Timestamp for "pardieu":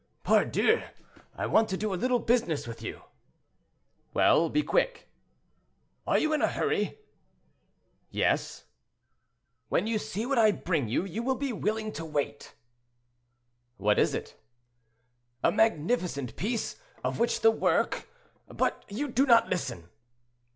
0.23-0.81